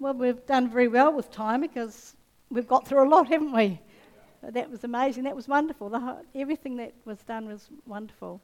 [0.00, 2.16] Well, we've done very well with time because
[2.48, 3.78] we've got through a lot, haven't we?
[4.42, 5.24] That was amazing.
[5.24, 5.90] That was wonderful.
[5.90, 8.40] Whole, everything that was done was wonderful.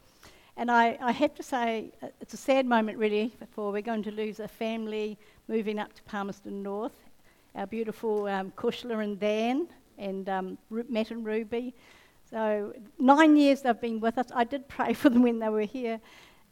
[0.59, 4.03] And I, I have to say, uh, it's a sad moment really for we're going
[4.03, 5.17] to lose a family
[5.49, 6.93] moving up to Palmerston North.
[7.55, 9.67] Our beautiful um, Kushla and Dan
[9.97, 11.75] and um, Matt and Ruby.
[12.31, 14.27] So nine years they've been with us.
[14.35, 16.01] I did pray for them when they were here.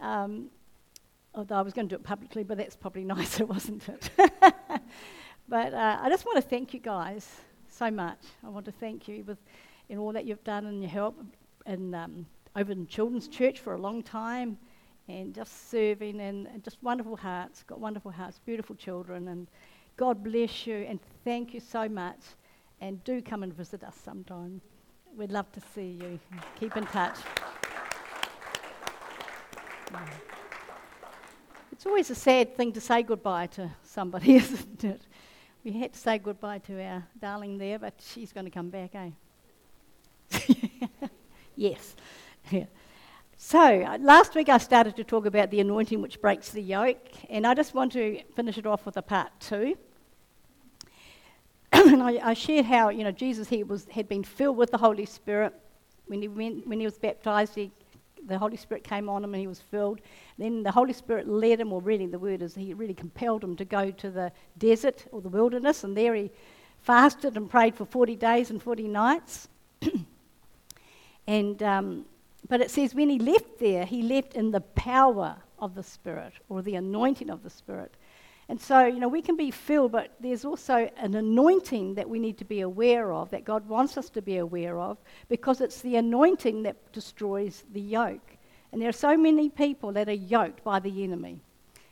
[0.01, 0.49] Um,
[1.35, 4.33] although I was going to do it publicly, but that's probably nicer, wasn't it?
[5.49, 7.29] but uh, I just want to thank you guys
[7.69, 8.19] so much.
[8.45, 9.39] I want to thank you with
[9.89, 11.21] in all that you've done and your help
[11.67, 12.27] in, um,
[12.57, 14.57] over in Children's Church for a long time
[15.09, 19.47] and just serving and, and just wonderful hearts, got wonderful hearts, beautiful children, and
[19.97, 22.21] God bless you and thank you so much.
[22.81, 24.61] And do come and visit us sometime.
[25.17, 26.19] We'd love to see you.
[26.59, 27.17] Keep in touch.
[31.75, 35.03] It's always a sad thing to say goodbye to somebody, isn't it?
[35.65, 38.95] We had to say goodbye to our darling there, but she's going to come back,
[38.95, 39.11] eh?
[41.57, 41.97] yes.
[42.53, 42.67] Yeah.
[43.37, 47.09] So, uh, last week I started to talk about the anointing which breaks the yoke,
[47.29, 49.77] and I just want to finish it off with a part two.
[51.73, 54.79] and I, I, shared how, you know, Jesus he was, had been filled with the
[54.79, 55.53] Holy Spirit.
[56.07, 57.73] When he, went, when he was baptized, he
[58.27, 60.01] the Holy Spirit came on him and he was filled.
[60.39, 63.57] Then the Holy Spirit led him, or really the word is he really compelled him
[63.57, 66.31] to go to the desert or the wilderness, and there he
[66.83, 69.49] fasted and prayed for 40 days and 40 nights.
[71.27, 72.05] and um,
[72.49, 76.35] but it says when he left there, he left in the power of the Spirit
[76.49, 77.95] or the anointing of the Spirit.
[78.49, 82.19] And so, you know, we can be filled, but there's also an anointing that we
[82.19, 85.81] need to be aware of, that God wants us to be aware of, because it's
[85.81, 88.37] the anointing that destroys the yoke.
[88.71, 91.41] And there are so many people that are yoked by the enemy.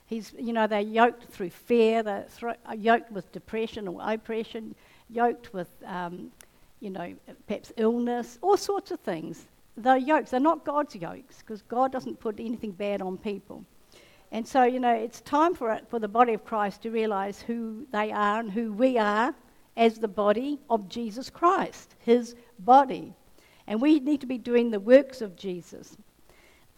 [0.05, 2.27] He's, you know, they're yoked through fear, they're
[2.77, 4.75] yoked with depression or oppression,
[5.09, 6.31] yoked with, um,
[6.81, 7.15] you know,
[7.47, 9.47] perhaps illness, all sorts of things.
[9.79, 10.33] They're yokes.
[10.33, 13.65] They're not God's yokes, because God doesn't put anything bad on people.
[14.33, 17.43] And so, you know, it's time for, it, for the body of Christ to realize
[17.43, 19.35] who they are and who we are
[19.77, 23.15] as the body of Jesus Christ, his body.
[23.67, 25.99] And we need to be doing the works of Jesus.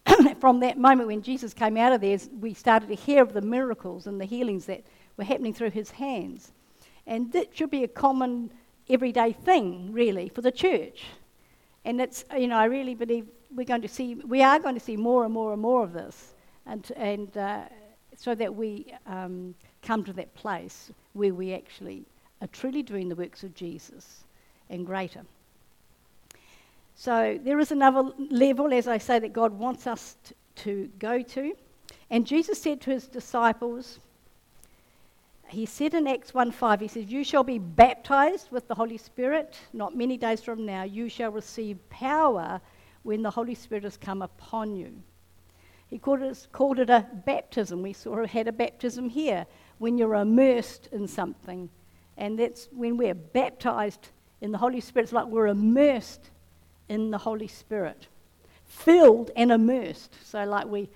[0.41, 3.41] From that moment when Jesus came out of there, we started to hear of the
[3.41, 4.83] miracles and the healings that
[5.15, 6.51] were happening through his hands.
[7.07, 8.51] And that should be a common,
[8.89, 11.05] everyday thing, really, for the church.
[11.85, 14.81] And it's, you know, I really believe we're going to see, we are going to
[14.81, 16.34] see more and more and more of this
[16.65, 17.63] and, and uh,
[18.15, 22.05] so that we um, come to that place where we actually
[22.41, 24.23] are truly doing the works of Jesus
[24.69, 25.21] and greater.
[26.95, 31.21] So there is another level, as I say, that God wants us t- to go
[31.21, 31.55] to.
[32.09, 33.99] And Jesus said to his disciples,
[35.47, 39.57] he said in Acts 1:5, he says, You shall be baptized with the Holy Spirit.
[39.73, 42.59] Not many days from now, you shall receive power
[43.03, 44.91] when the Holy Spirit has come upon you.
[45.87, 47.81] He called it, called it a baptism.
[47.81, 49.45] We sort of had a baptism here
[49.77, 51.69] when you're immersed in something.
[52.17, 54.09] And that's when we're baptized
[54.41, 55.05] in the Holy Spirit.
[55.05, 56.31] It's like we're immersed
[56.89, 58.07] in the Holy Spirit,
[58.65, 60.15] filled and immersed.
[60.23, 60.89] So, like we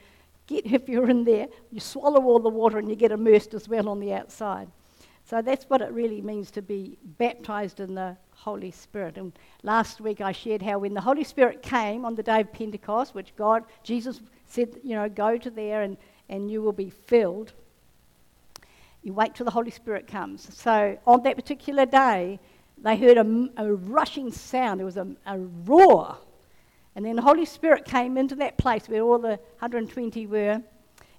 [0.48, 3.68] get, if you're in there, you swallow all the water and you get immersed as
[3.68, 4.70] well on the outside.
[5.26, 9.18] So, that's what it really means to be baptized in the Holy Spirit.
[9.18, 9.34] And
[9.64, 13.14] last week I shared how when the Holy Spirit came on the day of Pentecost,
[13.14, 17.54] which God, Jesus said, you know, go to there and, and you will be filled.
[19.04, 20.54] You wait till the Holy Spirit comes.
[20.56, 22.40] So on that particular day,
[22.82, 24.80] they heard a, a rushing sound.
[24.80, 26.18] There was a, a, roar.
[26.96, 30.62] And then the Holy Spirit came into that place where all the 120 were,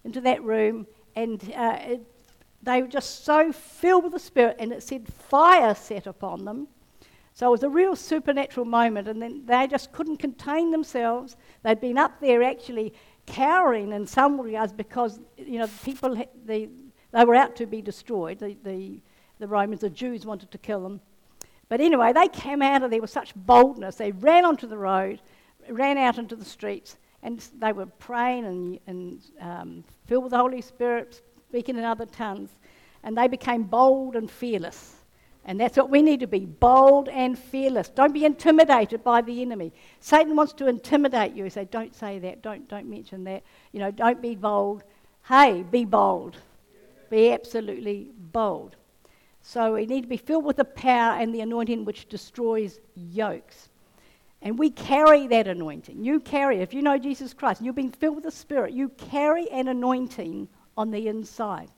[0.05, 0.87] into that room,
[1.17, 2.01] and uh, it,
[2.63, 6.69] they were just so filled with the Spirit, and it said fire set upon them.
[7.35, 11.37] So it was a real supernatural moment, and then they just couldn't contain themselves.
[11.63, 12.93] They'd been up there actually
[13.31, 16.69] cowering in some regards because you know people they,
[17.13, 18.39] they were out to be destroyed.
[18.39, 19.01] The, the,
[19.39, 21.01] the Romans, the Jews wanted to kill them.
[21.69, 23.97] But anyway, they came out of there with such boldness.
[23.97, 25.21] They ran onto the road,
[25.69, 30.39] ran out into the streets, and they were praying and, and um, filled with the
[30.39, 32.51] Holy Spirit, speaking in other tongues.
[33.03, 34.97] And they became bold and fearless.
[35.45, 37.89] And that's what we need to be bold and fearless.
[37.89, 39.73] Don't be intimidated by the enemy.
[40.01, 41.45] Satan wants to intimidate you.
[41.45, 43.43] He say, Don't say that, don't, don't mention that.
[43.73, 44.85] You know, don't be bold.
[45.27, 46.37] Hey, be bold.
[47.09, 48.77] Be absolutely bold.
[49.43, 53.71] So we need to be filled with the power and the anointing which destroys yokes.
[54.43, 56.03] And we carry that anointing.
[56.05, 59.49] You carry, if you know Jesus Christ, you've been filled with the Spirit, you carry
[59.51, 61.69] an anointing on the inside.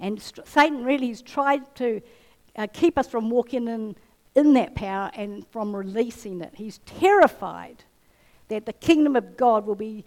[0.00, 2.00] And st- Satan really has tried to
[2.56, 3.96] uh, keep us from walking in,
[4.34, 6.52] in that power and from releasing it.
[6.54, 7.84] He's terrified
[8.48, 10.04] that the kingdom of God will be,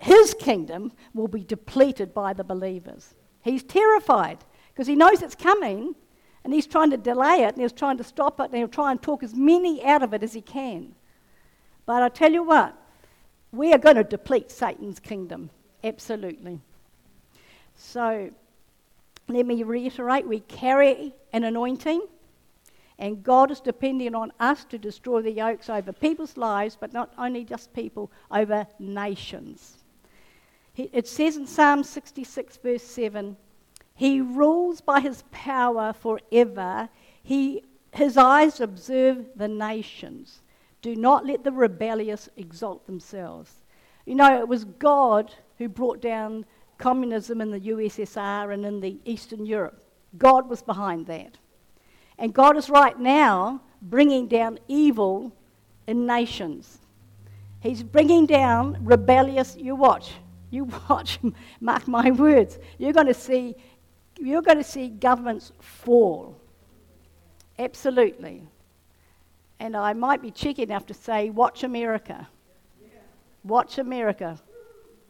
[0.00, 3.14] his kingdom will be depleted by the believers.
[3.42, 4.38] He's terrified
[4.72, 5.94] because he knows it's coming
[6.44, 8.90] and he's trying to delay it and he's trying to stop it and he'll try
[8.90, 10.94] and talk as many out of it as he can.
[11.86, 12.74] But I tell you what,
[13.52, 15.50] we are going to deplete Satan's kingdom.
[15.82, 16.60] Absolutely.
[17.74, 18.30] So
[19.28, 22.02] let me reiterate we carry an anointing,
[22.98, 27.12] and God is depending on us to destroy the yokes over people's lives, but not
[27.18, 29.78] only just people, over nations.
[30.76, 33.36] It says in Psalm 66, verse 7
[33.94, 36.88] He rules by his power forever.
[37.22, 40.40] He, his eyes observe the nations.
[40.80, 43.52] Do not let the rebellious exalt themselves.
[44.06, 46.46] You know, it was God who brought down
[46.78, 49.82] communism in the USSR and in the Eastern Europe.
[50.16, 51.36] God was behind that.
[52.18, 55.32] And God is right now bringing down evil
[55.86, 56.78] in nations.
[57.60, 60.12] He's bringing down rebellious, you watch,
[60.50, 61.18] you watch,
[61.60, 62.58] mark my words.
[62.78, 63.54] You're going to see,
[64.18, 66.36] you're going to see governments fall.
[67.58, 68.42] Absolutely.
[69.60, 72.28] And I might be cheeky enough to say, watch America.
[73.42, 74.40] Watch America.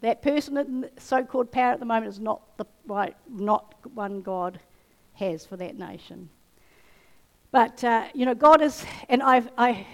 [0.01, 4.23] That person in so called power at the moment is not the right, not one
[4.23, 4.61] God
[5.15, 6.29] has for that nation.
[7.51, 9.87] But, uh, you know, God is, and I've, I,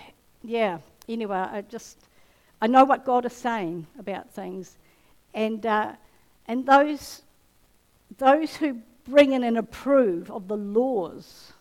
[0.42, 0.78] yeah,
[1.08, 1.98] anyway, I just,
[2.60, 4.76] I know what God is saying about things.
[5.32, 5.92] And, uh,
[6.46, 7.22] and those,
[8.18, 8.78] those who
[9.08, 11.52] bring in and approve of the laws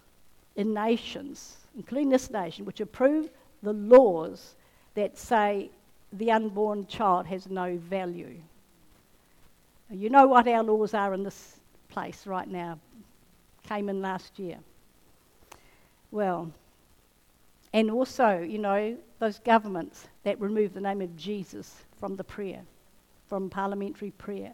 [0.55, 3.29] in nations, including this nation, which approve
[3.61, 4.55] the laws
[4.95, 5.69] that say
[6.13, 8.35] the unborn child has no value.
[9.89, 12.79] You know what our laws are in this place right now.
[13.67, 14.57] Came in last year.
[16.11, 16.51] Well,
[17.73, 22.61] and also, you know, those governments that remove the name of Jesus from the prayer,
[23.27, 24.53] from parliamentary prayer.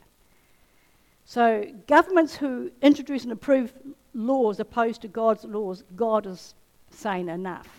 [1.26, 3.74] So, governments who introduce and approve
[4.14, 6.56] laws opposed to God's laws, God is
[6.90, 7.79] saying enough.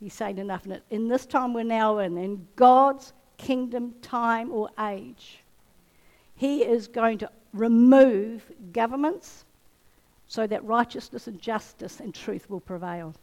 [0.00, 0.64] He's saying enough.
[0.64, 5.40] And in this time we're now in, in God's kingdom, time, or age,
[6.36, 9.44] He is going to remove governments
[10.26, 13.14] so that righteousness and justice and truth will prevail.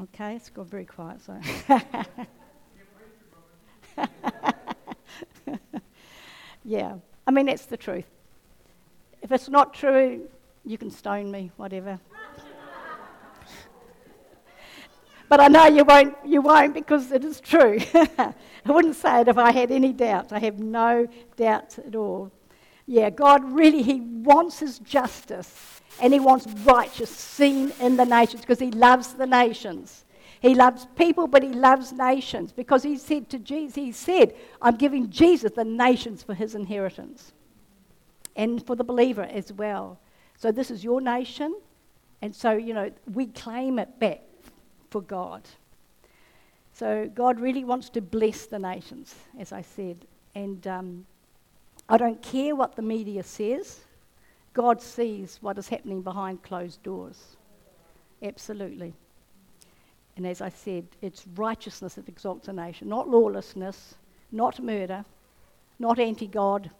[0.00, 1.38] Okay, it's gone very quiet, so.
[6.64, 6.94] yeah,
[7.26, 8.06] I mean, that's the truth.
[9.20, 10.28] If it's not true,
[10.64, 12.00] you can stone me, whatever.
[15.32, 17.78] But I know you won't, you won't because it is true.
[17.94, 18.34] I
[18.66, 20.30] wouldn't say it if I had any doubts.
[20.30, 22.30] I have no doubts at all.
[22.84, 28.42] Yeah, God really, He wants His justice and He wants righteous seen in the nations
[28.42, 30.04] because He loves the nations.
[30.42, 34.76] He loves people, but He loves nations because He said to Jesus, He said, I'm
[34.76, 37.32] giving Jesus the nations for His inheritance
[38.36, 39.98] and for the believer as well.
[40.36, 41.58] So this is your nation,
[42.20, 44.20] and so, you know, we claim it back
[44.92, 45.42] for God.
[46.74, 50.06] So God really wants to bless the nations, as I said.
[50.34, 51.06] And um,
[51.88, 53.80] I don't care what the media says.
[54.52, 57.36] God sees what is happening behind closed doors.
[58.22, 58.94] Absolutely.
[60.16, 63.94] And as I said, it's righteousness that exalts a nation, not lawlessness,
[64.30, 65.04] not murder,
[65.78, 66.70] not anti God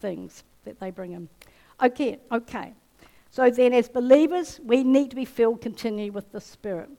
[0.00, 1.28] things that they bring in.
[1.82, 2.72] Okay, okay.
[3.30, 6.90] So then, as believers, we need to be filled continually with the Spirit.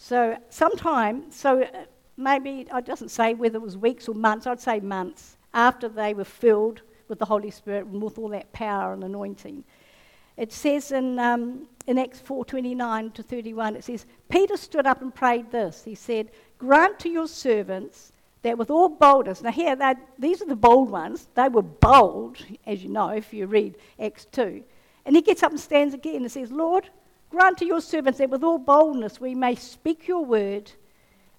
[0.00, 1.84] So sometime, so uh,
[2.16, 6.14] maybe, I doesn't say whether it was weeks or months, I'd say months, after they
[6.14, 9.64] were filled with the Holy Spirit and with all that power and anointing.
[10.36, 15.12] It says in, um, in Acts 4.29 to 31, it says, Peter stood up and
[15.12, 15.82] prayed this.
[15.84, 18.12] He said, Grant to your servants
[18.42, 19.76] that with all boldness, now here,
[20.16, 21.26] these are the bold ones.
[21.34, 24.62] They were bold, as you know, if you read Acts 2.
[25.06, 26.88] And he gets up and stands again and says, Lord,
[27.30, 30.70] Grant to your servants that with all boldness we may speak your word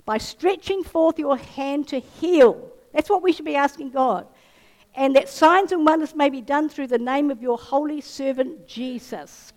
[0.05, 2.71] by stretching forth your hand to heal.
[2.93, 4.27] That's what we should be asking God.
[4.95, 8.67] And that signs and wonders may be done through the name of your holy servant
[8.67, 9.53] Jesus.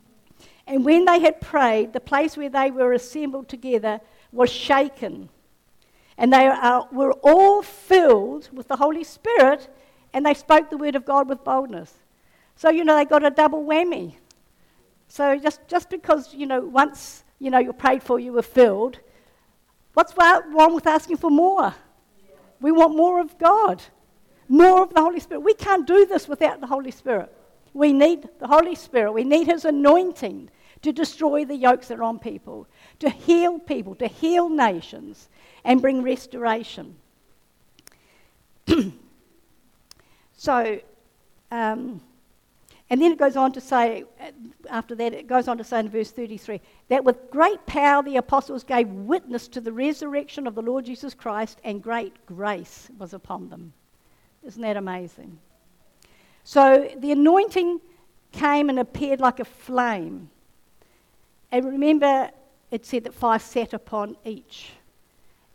[0.66, 5.28] And when they had prayed, the place where they were assembled together was shaken.
[6.18, 6.48] And they
[6.92, 9.74] were all filled with the Holy Spirit,
[10.12, 11.94] and they spoke the word of God with boldness.
[12.54, 14.14] So, you know, they got a double whammy.
[15.12, 18.98] So just, just because, you know, once, you know, you're prayed for, you were filled,
[19.92, 21.74] what's wrong with asking for more?
[22.62, 23.82] We want more of God.
[24.48, 25.40] More of the Holy Spirit.
[25.40, 27.30] We can't do this without the Holy Spirit.
[27.74, 29.12] We need the Holy Spirit.
[29.12, 30.48] We need His anointing
[30.80, 32.66] to destroy the yokes that are on people,
[33.00, 35.28] to heal people, to heal nations,
[35.62, 36.96] and bring restoration.
[40.32, 40.80] so,
[41.50, 42.00] um,
[42.92, 44.32] and then it goes on to say, uh,
[44.68, 48.18] after that, it goes on to say in verse 33 that with great power the
[48.18, 53.14] apostles gave witness to the resurrection of the Lord Jesus Christ, and great grace was
[53.14, 53.72] upon them.
[54.44, 55.38] Isn't that amazing?
[56.44, 57.80] So the anointing
[58.30, 60.28] came and appeared like a flame.
[61.50, 62.28] And remember,
[62.70, 64.72] it said that fire sat upon each.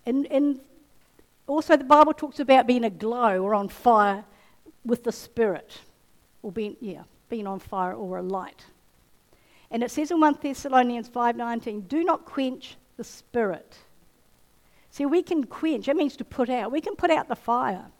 [0.07, 0.59] And, and
[1.45, 4.25] also, the Bible talks about being aglow or on fire
[4.83, 5.81] with the Spirit,
[6.41, 8.65] or being, yeah, being on fire or a light.
[9.69, 13.79] And it says in 1 Thessalonians 5:19, "Do not quench the spirit."
[14.89, 15.87] See, we can quench.
[15.87, 16.71] It means to put out.
[16.71, 17.91] We can put out the fire,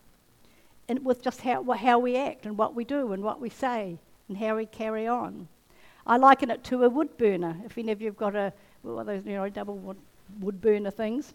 [0.88, 4.00] and with just how, how we act and what we do and what we say
[4.28, 5.48] and how we carry on.
[6.06, 7.58] I liken it to a wood burner.
[7.66, 8.54] If any of you've got a
[8.84, 9.98] well, those you know double wood,
[10.40, 11.34] wood burner things,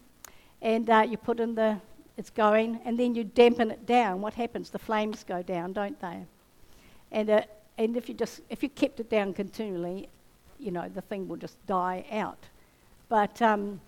[0.61, 1.79] and uh, you put in the
[2.17, 4.21] it's going, and then you dampen it down.
[4.21, 4.69] What happens?
[4.69, 6.25] The flames go down, don't they?
[7.11, 7.41] And uh,
[7.77, 10.09] and if you just if you kept it down continually,
[10.59, 12.47] you know the thing will just die out.
[13.09, 13.81] But um,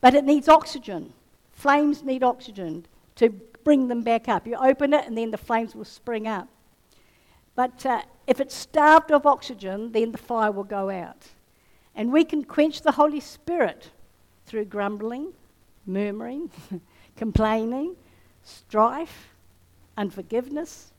[0.00, 1.12] but it needs oxygen.
[1.52, 2.86] Flames need oxygen
[3.16, 3.30] to
[3.64, 4.46] bring them back up.
[4.46, 6.48] You open it, and then the flames will spring up.
[7.54, 11.28] But uh, if it's starved of oxygen, then the fire will go out.
[11.94, 13.90] And we can quench the Holy Spirit
[14.46, 15.32] through grumbling,
[15.86, 16.50] murmuring,
[17.16, 17.96] complaining,
[18.42, 19.28] strife,
[19.96, 20.91] unforgiveness,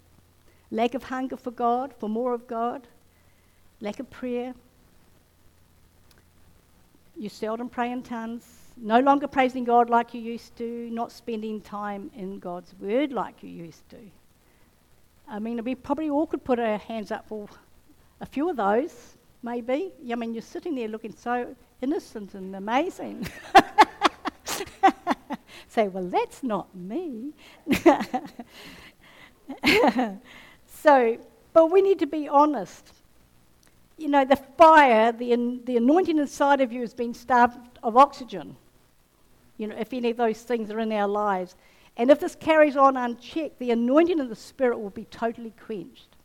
[0.73, 2.87] lack of hunger for God, for more of God,
[3.79, 4.55] lack of prayer.
[7.15, 8.43] You seldom pray in tongues,
[8.75, 13.43] no longer praising God like you used to, not spending time in God's Word like
[13.43, 13.97] you used to.
[15.29, 17.47] I mean, we probably all could put our hands up for
[18.19, 19.91] a few of those, maybe.
[20.11, 23.27] I mean, you're sitting there looking so innocent and amazing.
[25.67, 27.33] Say, well, that's not me.
[30.83, 31.17] So,
[31.53, 32.91] but we need to be honest.
[33.97, 38.57] You know, the fire, the, the anointing inside of you has been starved of oxygen.
[39.57, 41.55] You know, if any of those things are in our lives.
[41.95, 46.17] And if this carries on unchecked, the anointing of the Spirit will be totally quenched.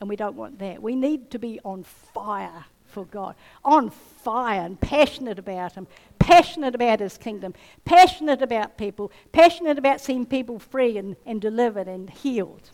[0.00, 0.82] And we don't want that.
[0.82, 5.86] We need to be on fire for God, on fire and passionate about Him,
[6.18, 7.54] passionate about His kingdom,
[7.86, 12.68] passionate about people, passionate about seeing people free and, and delivered and healed.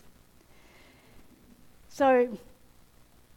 [1.99, 2.29] So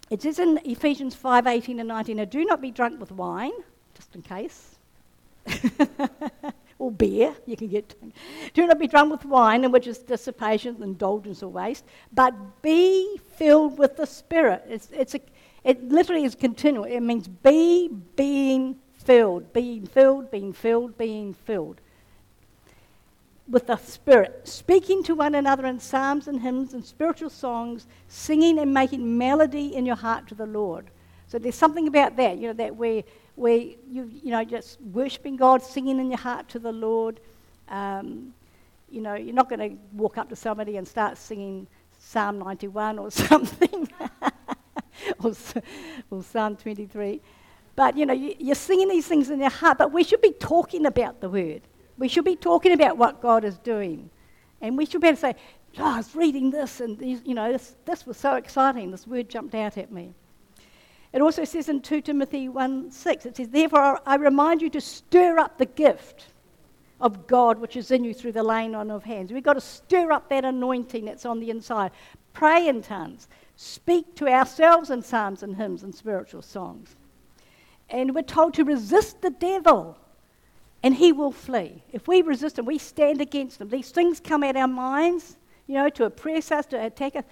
[0.09, 3.51] it says in Ephesians 5 18 and 19, now do not be drunk with wine,
[3.93, 4.77] just in case.
[6.79, 7.89] or beer, you can get.
[7.99, 8.15] drunk.
[8.55, 13.19] Do not be drunk with wine, in which is dissipation, indulgence, or waste, but be
[13.35, 14.63] filled with the Spirit.
[14.69, 15.21] It's, it's a,
[15.65, 16.85] it literally is continual.
[16.85, 21.81] It means be being filled, being filled, being filled, being filled
[23.53, 28.59] with the Spirit, speaking to one another in psalms and hymns and spiritual songs, singing
[28.59, 30.87] and making melody in your heart to the Lord.
[31.29, 33.05] So there's something about that, you know, that where,
[33.35, 37.21] where you, you know, just worshiping God, singing in your heart to the Lord.
[37.69, 38.33] Um,
[38.91, 41.67] you know, you're not going to walk up to somebody and start singing
[41.99, 43.87] Psalm 91 or something,
[45.23, 45.33] or,
[46.11, 47.21] or Psalm 23.
[47.77, 50.33] But, you know, you, you're singing these things in your heart, but we should be
[50.33, 51.61] talking about the word.
[51.99, 54.11] We should be talking about what God is doing.
[54.61, 55.35] And we should be able to say,
[55.79, 58.91] oh, I was reading this, and you know, this, this was so exciting.
[58.91, 60.15] This word jumped out at me.
[61.13, 64.81] It also says in 2 Timothy 1 6, it says, Therefore I remind you to
[64.81, 66.27] stir up the gift
[67.01, 69.33] of God which is in you through the laying on of hands.
[69.33, 71.91] We've got to stir up that anointing that's on the inside.
[72.33, 73.29] Pray in tongues.
[73.57, 76.97] Speak to ourselves in psalms and hymns and spiritual songs.
[77.91, 79.99] And we're told to resist the devil
[80.83, 81.83] and he will flee.
[81.93, 83.69] If we resist him, we stand against him.
[83.69, 85.37] These things come at our minds,
[85.67, 87.25] you know, to oppress us, to attack us.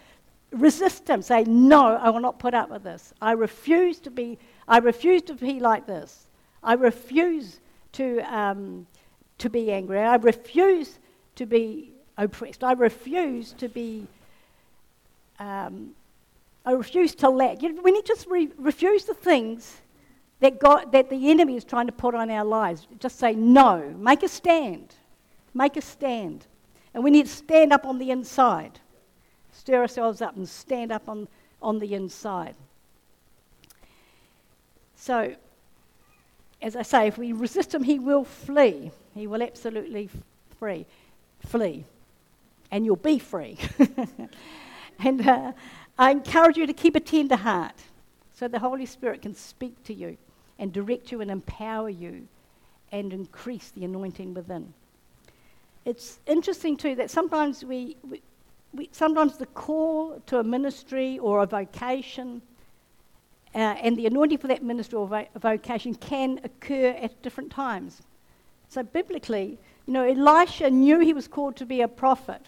[0.52, 1.22] Resist him.
[1.22, 3.12] Say, no, I will not put up with this.
[3.20, 4.38] I refuse to be,
[4.68, 6.26] I refuse to be like this.
[6.62, 7.60] I refuse
[7.92, 8.86] to, um,
[9.38, 9.98] to be angry.
[9.98, 10.98] I refuse
[11.36, 12.62] to be oppressed.
[12.62, 14.06] I refuse to be,
[15.38, 15.90] um,
[16.64, 17.62] I refuse to lack.
[17.62, 19.80] You know, we need to just re- refuse the things
[20.40, 22.86] that, God, that the enemy is trying to put on our lives.
[22.98, 23.94] Just say no.
[23.98, 24.94] Make a stand.
[25.52, 26.46] Make a stand.
[26.94, 28.80] And we need to stand up on the inside.
[29.52, 31.28] Stir ourselves up and stand up on,
[31.60, 32.56] on the inside.
[34.96, 35.34] So,
[36.62, 38.90] as I say, if we resist him, he will flee.
[39.14, 40.08] He will absolutely
[40.58, 40.86] free,
[41.46, 41.84] flee.
[42.70, 43.58] and you'll be free.
[44.98, 45.52] and uh,
[45.98, 47.74] I encourage you to keep a tender heart
[48.34, 50.16] so the Holy Spirit can speak to you
[50.60, 52.28] and direct you and empower you
[52.92, 54.72] and increase the anointing within.
[55.84, 58.22] It's interesting too that sometimes we, we,
[58.74, 62.42] we sometimes the call to a ministry or a vocation
[63.54, 68.02] uh, and the anointing for that ministry or vo- vocation can occur at different times.
[68.68, 72.42] So biblically, you know, Elisha knew he was called to be a prophet,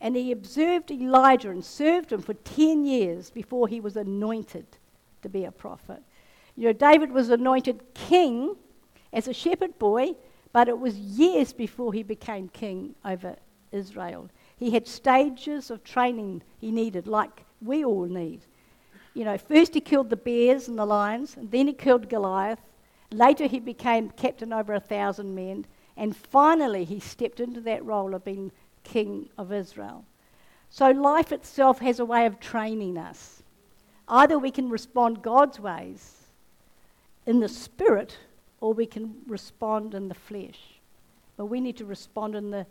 [0.00, 4.66] and he observed Elijah and served him for 10 years before he was anointed
[5.22, 6.02] to be a prophet.
[6.56, 8.56] You know, David was anointed king
[9.12, 10.14] as a shepherd boy,
[10.52, 13.36] but it was years before he became king over
[13.72, 14.30] Israel.
[14.56, 18.40] He had stages of training he needed, like we all need.
[19.12, 22.60] You know, first he killed the bears and the lions, and then he killed Goliath.
[23.12, 28.14] Later he became captain over a thousand men, and finally he stepped into that role
[28.14, 28.50] of being
[28.82, 30.04] king of Israel.
[30.70, 33.42] So life itself has a way of training us.
[34.08, 36.25] Either we can respond God's ways
[37.26, 38.16] in the spirit,
[38.60, 40.60] or we can respond in the flesh.
[41.36, 42.66] But we need to respond in the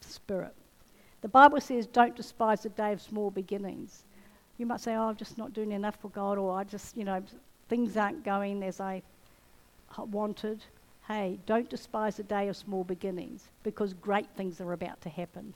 [0.00, 0.54] spirit.
[1.22, 4.04] The Bible says, don't despise the day of small beginnings.
[4.58, 7.04] You might say, oh, I'm just not doing enough for God, or I just, you
[7.04, 7.22] know,
[7.68, 9.02] things aren't going as I
[9.98, 10.62] wanted.
[11.08, 15.54] Hey, don't despise the day of small beginnings because great things are about to happen.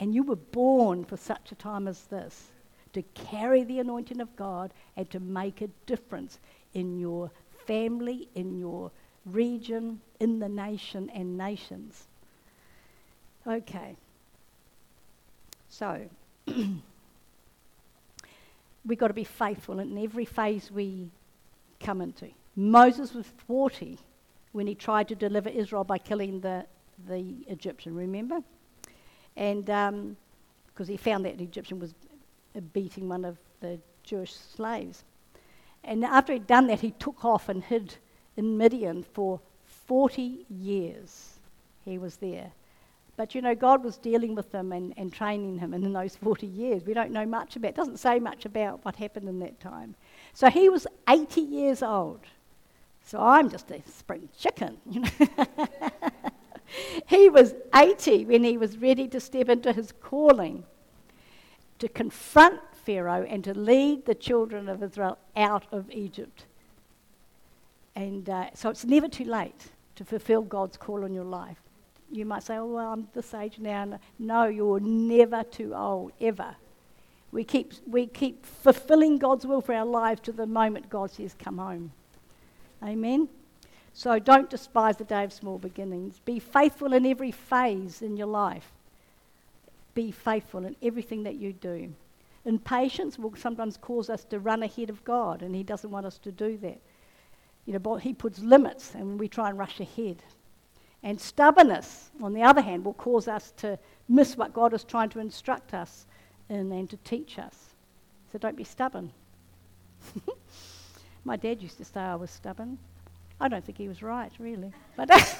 [0.00, 2.50] And you were born for such a time as this
[2.92, 6.38] to carry the anointing of God and to make a difference
[6.74, 7.30] in your
[7.66, 8.90] family, in your
[9.24, 12.04] region, in the nation and nations.
[13.46, 13.96] Okay.
[15.68, 16.00] So,
[18.86, 21.10] we've got to be faithful in every phase we
[21.80, 22.28] come into.
[22.56, 23.98] Moses was 40
[24.52, 26.64] when he tried to deliver Israel by killing the,
[27.08, 28.40] the Egyptian, remember?
[29.36, 31.94] And because um, he found that the Egyptian was
[32.72, 35.02] beating one of the Jewish slaves.
[35.84, 37.96] And after he'd done that, he took off and hid
[38.36, 39.40] in Midian for
[39.86, 41.38] 40 years.
[41.84, 42.52] He was there.
[43.16, 46.16] But you know, God was dealing with him and, and training him and in those
[46.16, 46.84] 40 years.
[46.84, 47.74] We don't know much about it.
[47.76, 49.94] doesn't say much about what happened in that time.
[50.32, 52.20] So he was 80 years old.
[53.04, 55.10] So I'm just a spring chicken, you know.
[57.06, 60.64] he was 80 when he was ready to step into his calling
[61.78, 66.44] to confront Pharaoh and to lead the children of Israel out of Egypt.
[67.96, 71.58] And uh, so it's never too late to fulfill God's call on your life.
[72.10, 73.98] You might say, oh, well, I'm this age now.
[74.18, 76.56] No, you're never too old, ever.
[77.32, 81.34] We keep, we keep fulfilling God's will for our lives to the moment God says,
[81.38, 81.92] come home.
[82.82, 83.28] Amen?
[83.92, 86.20] So don't despise the day of small beginnings.
[86.24, 88.70] Be faithful in every phase in your life.
[89.94, 91.92] Be faithful in everything that you do.
[92.44, 96.18] Impatience will sometimes cause us to run ahead of God, and He doesn't want us
[96.18, 96.80] to do that.
[97.66, 100.22] You know, He puts limits, and we try and rush ahead.
[101.02, 103.78] And stubbornness, on the other hand, will cause us to
[104.08, 106.06] miss what God is trying to instruct us
[106.48, 107.74] in and to teach us.
[108.32, 109.12] So don't be stubborn.
[111.24, 112.78] My dad used to say I was stubborn.
[113.40, 114.72] I don't think he was right, really.
[114.96, 115.10] But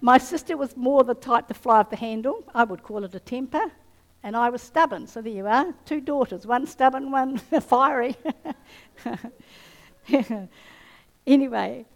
[0.00, 2.44] my sister was more the type to fly off the handle.
[2.54, 3.70] I would call it a temper.
[4.22, 5.06] And I was stubborn.
[5.06, 8.16] So there you are, two daughters, one stubborn, one fiery.
[11.26, 11.86] anyway,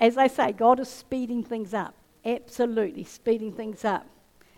[0.00, 1.94] as I say, God is speeding things up.
[2.24, 4.06] Absolutely speeding things up.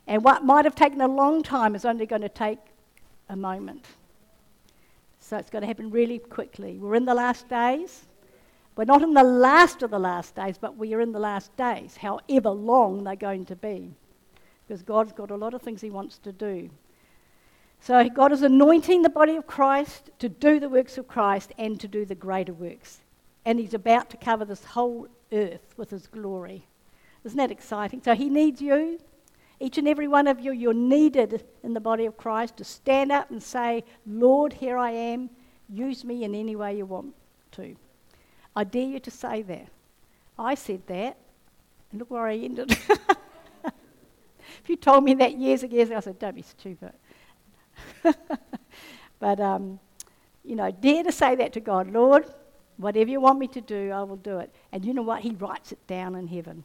[0.07, 2.59] And what might have taken a long time is only going to take
[3.29, 3.87] a moment.
[5.19, 6.79] So it's going to happen really quickly.
[6.79, 8.07] We're in the last days.
[8.77, 11.55] We're not in the last of the last days, but we are in the last
[11.57, 13.95] days, however long they're going to be.
[14.67, 16.71] Because God's got a lot of things He wants to do.
[17.81, 21.81] So God is anointing the body of Christ to do the works of Christ and
[21.81, 23.01] to do the greater works.
[23.45, 26.67] And He's about to cover this whole earth with His glory.
[27.25, 28.03] Isn't that exciting?
[28.03, 29.01] So He needs you.
[29.61, 33.13] Each and every one of you, you're needed in the body of Christ to stand
[33.13, 35.31] up and say, Lord, here I am.
[35.69, 37.15] Use me in any way you want
[37.53, 37.77] to.
[38.57, 39.69] I dare you to say that.
[40.39, 41.17] I said that,
[41.91, 42.71] and look where I ended.
[43.65, 46.93] if you told me that years ago, I said, don't be stupid.
[49.19, 49.79] but, um,
[50.45, 52.27] you know, dare to say that to God, Lord,
[52.77, 54.55] whatever you want me to do, I will do it.
[54.73, 55.21] And you know what?
[55.21, 56.65] He writes it down in heaven.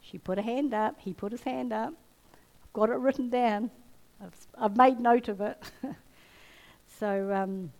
[0.00, 1.94] She put a hand up, he put his hand up.
[2.62, 3.70] I've got it written down.
[4.22, 5.58] I've, I've made note of it.
[6.98, 7.72] so, um,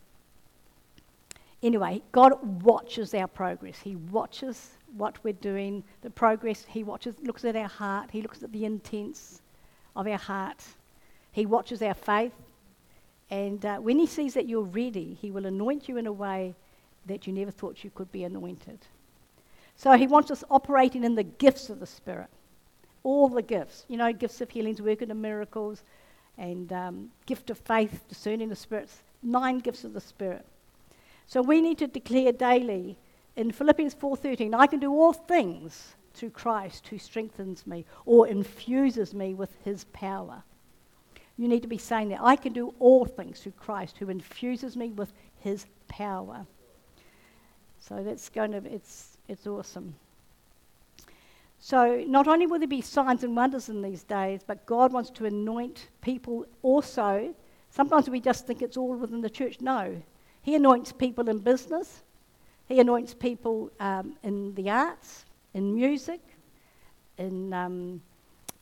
[1.63, 3.79] anyway, God watches our progress.
[3.79, 6.65] He watches what we're doing, the progress.
[6.69, 8.11] He watches, looks at our heart.
[8.11, 9.43] He looks at the intents
[9.97, 10.63] of our heart.
[11.33, 12.33] He watches our faith.
[13.33, 16.55] And uh, when He sees that you're ready, He will anoint you in a way
[17.07, 18.79] that you never thought you could be anointed.
[19.75, 22.29] So He wants us operating in the gifts of the Spirit.
[23.03, 23.87] All the gifts.
[23.89, 25.83] You know, gifts of healings, working of miracles,
[26.37, 29.03] and um, gift of faith, discerning the spirits.
[29.23, 30.45] Nine gifts of the Spirit.
[31.27, 32.99] So we need to declare daily
[33.35, 39.15] in Philippians 4:13, I can do all things through Christ who strengthens me or infuses
[39.15, 40.43] me with his power.
[41.37, 44.77] You need to be saying that I can do all things through Christ who infuses
[44.77, 46.47] me with his power.
[47.79, 49.95] So that's going to it's it's awesome.
[51.59, 55.11] So not only will there be signs and wonders in these days, but God wants
[55.11, 57.35] to anoint people also.
[57.71, 59.61] Sometimes we just think it's all within the church.
[59.61, 60.03] No.
[60.43, 62.03] He anoints people in business.
[62.67, 66.21] He anoints people um, in the arts, in music,
[67.17, 68.03] in um,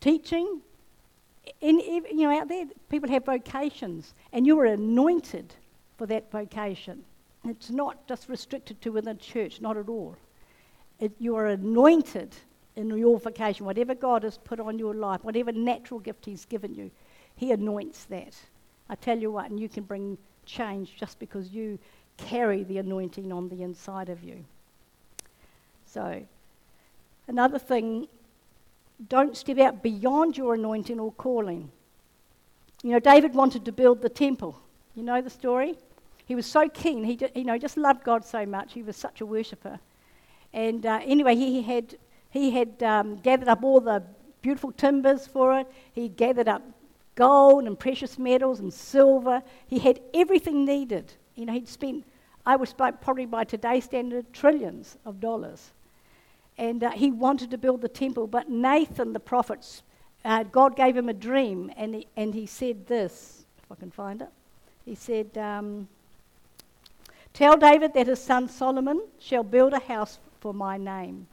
[0.00, 0.61] teaching.
[1.61, 5.55] In, you know, out there, people have vocations, and you are anointed
[5.96, 7.05] for that vocation.
[7.44, 10.16] It's not just restricted to within church, not at all.
[10.98, 12.35] It, you are anointed
[12.76, 16.74] in your vocation, whatever God has put on your life, whatever natural gift He's given
[16.74, 16.90] you,
[17.37, 18.37] He anoints that.
[18.88, 21.79] I tell you what, and you can bring change just because you
[22.16, 24.44] carry the anointing on the inside of you.
[25.87, 26.22] So,
[27.29, 28.09] another thing,
[29.08, 31.70] don't step out beyond your anointing or calling.
[32.82, 34.60] You know, David wanted to build the temple.
[34.94, 35.76] You know the story?
[36.26, 37.04] He was so keen.
[37.04, 38.72] He, you know, just loved God so much.
[38.72, 39.78] He was such a worshipper.
[40.52, 41.96] And uh, anyway, he had,
[42.30, 44.02] he had um, gathered up all the
[44.42, 45.66] beautiful timbers for it.
[45.92, 46.62] He gathered up
[47.14, 49.42] gold and precious metals and silver.
[49.66, 51.12] He had everything needed.
[51.34, 52.04] You know, he'd spent,
[52.46, 55.70] I was probably by today's standard, trillions of dollars.
[56.58, 59.82] And uh, he wanted to build the temple, but Nathan the prophet,
[60.24, 63.90] uh, God gave him a dream, and he, and he said this, if I can
[63.90, 64.28] find it.
[64.84, 65.88] He said, um,
[67.32, 71.26] Tell David that his son Solomon shall build a house for my name.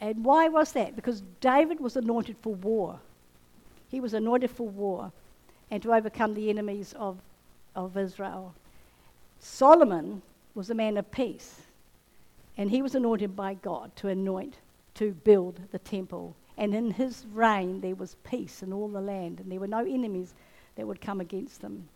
[0.00, 0.96] And why was that?
[0.96, 2.98] Because David was anointed for war.
[3.90, 5.12] He was anointed for war
[5.70, 7.18] and to overcome the enemies of,
[7.76, 8.54] of Israel.
[9.38, 10.22] Solomon
[10.54, 11.62] was a man of peace,
[12.60, 14.58] and he was anointed by God to anoint,
[14.92, 16.36] to build the temple.
[16.58, 19.78] And in his reign, there was peace in all the land, and there were no
[19.78, 20.34] enemies
[20.76, 21.88] that would come against them.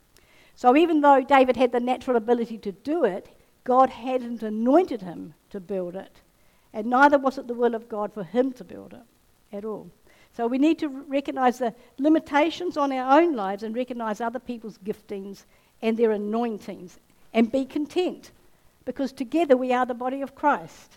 [0.56, 3.28] So even though David had the natural ability to do it,
[3.64, 6.22] God hadn't anointed him to build it.
[6.72, 9.90] And neither was it the will of God for him to build it at all.
[10.34, 14.78] So we need to recognize the limitations on our own lives and recognize other people's
[14.78, 15.44] giftings
[15.82, 16.98] and their anointings
[17.34, 18.30] and be content
[18.84, 20.96] because together we are the body of Christ.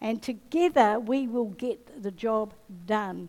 [0.00, 2.54] And together we will get the job
[2.86, 3.28] done.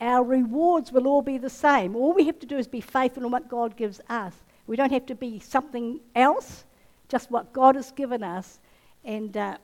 [0.00, 1.96] Our rewards will all be the same.
[1.96, 4.34] All we have to do is be faithful in what God gives us.
[4.66, 6.64] We don't have to be something else,
[7.08, 8.60] just what God has given us.
[9.04, 9.56] And uh,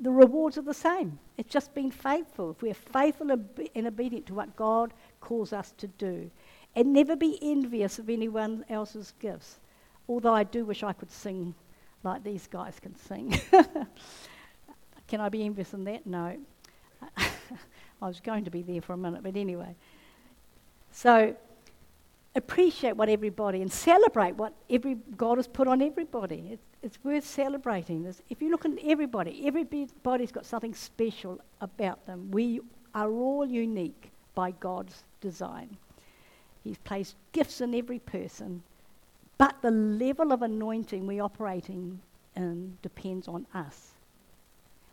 [0.00, 1.18] the rewards are the same.
[1.36, 2.52] It's just being faithful.
[2.52, 6.30] If we're faithful and obedient to what God calls us to do,
[6.74, 9.60] and never be envious of anyone else's gifts.
[10.08, 11.54] Although I do wish I could sing
[12.02, 13.40] like these guys can sing.
[15.08, 16.06] can I be envious in that?
[16.06, 16.36] No.
[17.16, 19.74] I was going to be there for a minute, but anyway.
[20.90, 21.36] So
[22.34, 26.52] appreciate what everybody and celebrate what every God has put on everybody.
[26.52, 28.02] It, it's worth celebrating.
[28.02, 32.30] There's, if you look at everybody, everybody's got something special about them.
[32.30, 32.60] We
[32.94, 35.76] are all unique by God's design.
[36.64, 38.62] He's placed gifts in every person,
[39.38, 42.00] but the level of anointing we operating
[42.36, 43.90] in um, depends on us.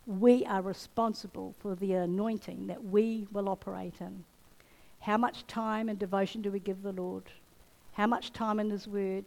[0.05, 4.23] We are responsible for the anointing that we will operate in.
[5.01, 7.23] How much time and devotion do we give the Lord?
[7.93, 9.25] How much time in His Word?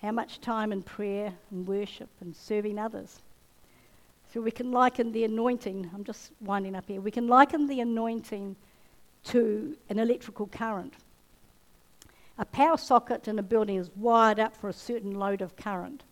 [0.00, 3.20] How much time in prayer and worship and serving others?
[4.32, 7.80] So we can liken the anointing, I'm just winding up here, we can liken the
[7.80, 8.56] anointing
[9.26, 10.92] to an electrical current.
[12.38, 16.02] A power socket in a building is wired up for a certain load of current.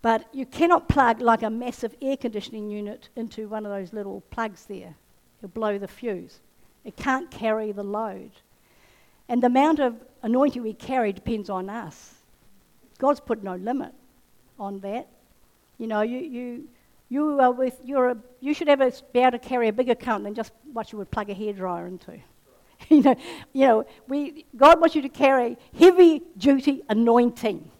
[0.00, 4.22] But you cannot plug like a massive air conditioning unit into one of those little
[4.30, 4.94] plugs there.
[5.38, 6.40] It'll blow the fuse.
[6.84, 8.30] It can't carry the load.
[9.28, 12.14] And the amount of anointing we carry depends on us.
[12.98, 13.92] God's put no limit
[14.58, 15.08] on that.
[15.78, 16.68] You know, you, you,
[17.08, 20.24] you, are with, you're a, you should ever be able to carry a bigger current
[20.24, 22.20] than just what you would plug a hairdryer into.
[22.88, 23.16] you know,
[23.52, 27.70] you know we, God wants you to carry heavy duty anointing.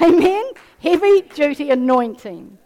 [0.00, 0.44] Amen?
[0.80, 2.58] Heavy duty anointing.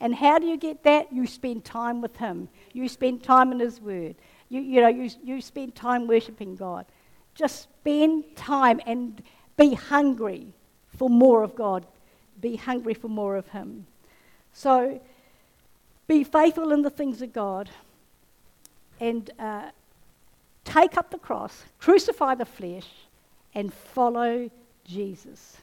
[0.00, 1.12] And how do you get that?
[1.12, 2.48] You spend time with Him.
[2.72, 4.14] You spend time in His Word.
[4.48, 6.86] You, you know, you, you spend time worshiping God.
[7.34, 9.22] Just spend time and
[9.56, 10.54] be hungry
[10.96, 11.86] for more of God.
[12.40, 13.86] Be hungry for more of Him.
[14.52, 15.00] So
[16.06, 17.68] be faithful in the things of God
[19.00, 19.70] and uh,
[20.68, 22.88] take up the cross, crucify the flesh,
[23.54, 24.50] and follow
[24.84, 25.56] Jesus.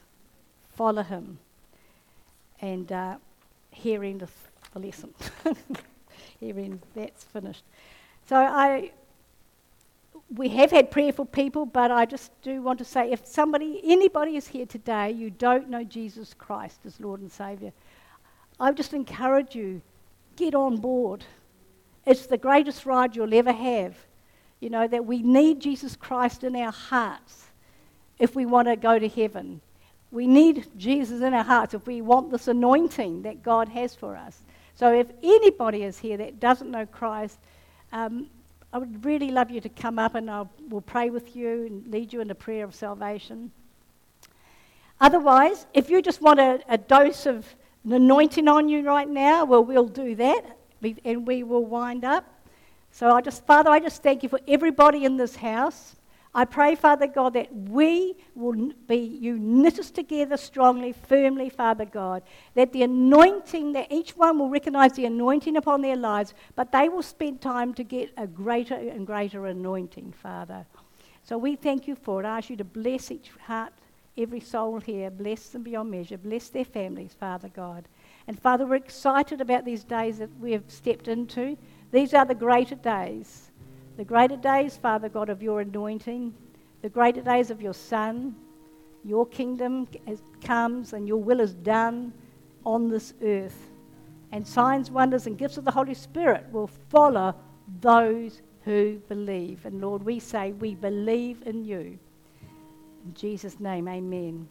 [0.74, 1.38] Follow Him.
[2.60, 3.16] And uh,
[3.70, 4.28] hearing the,
[4.72, 5.14] the lesson.
[6.40, 7.62] hearing that's finished.
[8.28, 8.90] So I
[10.34, 13.80] we have had prayer for people, but I just do want to say if somebody,
[13.84, 17.72] anybody is here today, you don't know Jesus Christ as Lord and Saviour,
[18.58, 19.82] I just encourage you,
[20.34, 21.24] get on board.
[22.04, 23.96] It's the greatest ride you'll ever have.
[24.60, 27.44] You know, that we need Jesus Christ in our hearts
[28.18, 29.60] if we want to go to heaven.
[30.10, 34.16] We need Jesus in our hearts if we want this anointing that God has for
[34.16, 34.40] us.
[34.74, 37.38] So if anybody is here that doesn't know Christ,
[37.92, 38.28] um,
[38.72, 41.86] I would really love you to come up and I will pray with you and
[41.88, 43.50] lead you in prayer of salvation.
[45.00, 49.44] Otherwise, if you just want a, a dose of an anointing on you right now,
[49.44, 50.58] well, we'll do that
[51.04, 52.24] and we will wind up.
[52.96, 55.96] So I just, Father, I just thank you for everybody in this house.
[56.34, 61.84] I pray, Father God, that we will be, you knit us together strongly, firmly, Father
[61.84, 62.22] God.
[62.54, 66.88] That the anointing, that each one will recognize the anointing upon their lives, but they
[66.88, 70.64] will spend time to get a greater and greater anointing, Father.
[71.22, 72.26] So we thank you for it.
[72.26, 73.74] I ask you to bless each heart,
[74.16, 77.84] every soul here, bless them beyond measure, bless their families, Father God.
[78.26, 81.58] And Father, we're excited about these days that we have stepped into.
[81.96, 83.50] These are the greater days
[83.96, 86.34] the greater days, Father God, of your anointing,
[86.82, 88.36] the greater days of your Son,
[89.04, 89.88] your kingdom
[90.42, 92.12] comes and your will is done
[92.64, 93.70] on this earth.
[94.32, 97.34] And signs, wonders, and gifts of the Holy Spirit will follow
[97.80, 99.64] those who believe.
[99.64, 101.98] And Lord, we say we believe in you.
[103.04, 104.46] In Jesus' name, amen.